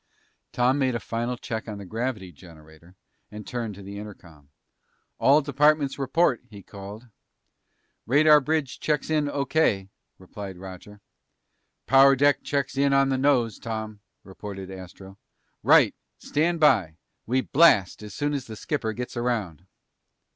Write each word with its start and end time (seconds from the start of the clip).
Tom 0.51 0.79
made 0.79 0.95
a 0.95 0.99
final 0.99 1.37
check 1.37 1.67
on 1.67 1.77
the 1.77 1.85
gravity 1.85 2.31
generator 2.31 2.95
and 3.29 3.45
turned 3.45 3.75
to 3.75 3.83
the 3.83 3.99
intercom. 3.99 4.49
"All 5.19 5.43
departments, 5.43 5.99
report!" 5.99 6.41
he 6.49 6.63
called. 6.63 7.09
"Radar 8.07 8.41
bridge 8.41 8.79
checks 8.79 9.11
in 9.11 9.29
O.K.," 9.29 9.91
replied 10.17 10.57
Roger. 10.57 11.01
"Power 11.85 12.15
deck 12.15 12.41
checks 12.41 12.77
in 12.77 12.93
on 12.93 13.09
the 13.09 13.17
nose, 13.19 13.59
Tom," 13.59 13.99
reported 14.23 14.71
Astro. 14.71 15.19
"Right! 15.61 15.93
Stand 16.17 16.59
by! 16.59 16.97
We 17.27 17.41
blast 17.41 18.01
as 18.01 18.15
soon 18.15 18.33
as 18.33 18.45
the 18.47 18.55
skipper 18.55 18.93
gets 18.93 19.15
around." 19.15 19.67